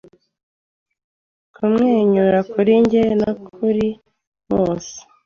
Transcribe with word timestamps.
Kumwenyura 1.55 2.39
kuri 2.51 2.73
njye 2.83 3.03
no 3.21 3.31
kuri 3.47 3.87
bose 4.51 4.95